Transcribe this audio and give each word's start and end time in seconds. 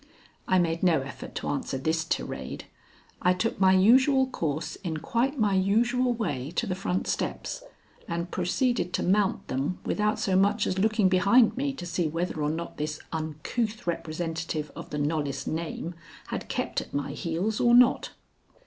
I 0.47 0.57
made 0.57 0.81
no 0.81 1.01
effort 1.01 1.35
to 1.35 1.47
answer 1.49 1.77
this 1.77 2.03
tirade. 2.03 2.63
I 3.21 3.35
took 3.35 3.59
my 3.61 3.73
usual 3.73 4.25
course 4.25 4.75
in 4.77 4.97
quite 4.97 5.37
my 5.37 5.53
usual 5.53 6.11
way 6.11 6.49
to 6.55 6.65
the 6.65 6.73
front 6.73 7.05
steps 7.05 7.61
and 8.07 8.31
proceeded 8.31 8.93
to 8.93 9.03
mount 9.03 9.47
them 9.47 9.77
without 9.85 10.17
so 10.17 10.35
much 10.35 10.65
as 10.65 10.79
looking 10.79 11.07
behind 11.07 11.55
me 11.55 11.71
to 11.73 11.85
see 11.85 12.07
whether 12.07 12.41
or 12.41 12.49
not 12.49 12.77
this 12.77 12.99
uncouth 13.13 13.85
representative 13.85 14.71
of 14.75 14.89
the 14.89 14.97
Knollys 14.97 15.45
name 15.45 15.93
had 16.29 16.49
kept 16.49 16.81
at 16.81 16.95
my 16.95 17.11
heels 17.11 17.59
or 17.59 17.75
not. 17.75 18.09